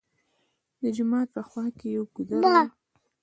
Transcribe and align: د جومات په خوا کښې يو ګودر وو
د 0.81 0.83
جومات 0.95 1.27
په 1.35 1.41
خوا 1.47 1.65
کښې 1.77 1.87
يو 1.95 2.03
ګودر 2.13 2.39
وو 2.43 2.61